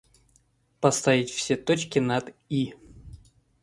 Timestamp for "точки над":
1.55-2.33